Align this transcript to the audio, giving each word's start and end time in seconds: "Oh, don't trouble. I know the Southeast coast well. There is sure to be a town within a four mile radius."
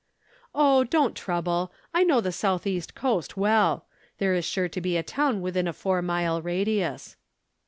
"Oh, 0.55 0.83
don't 0.83 1.15
trouble. 1.15 1.71
I 1.93 2.03
know 2.03 2.21
the 2.21 2.31
Southeast 2.31 2.95
coast 2.95 3.37
well. 3.37 3.85
There 4.17 4.33
is 4.33 4.43
sure 4.45 4.67
to 4.67 4.81
be 4.81 4.97
a 4.97 5.03
town 5.03 5.41
within 5.41 5.67
a 5.67 5.73
four 5.73 6.01
mile 6.01 6.41
radius." 6.41 7.17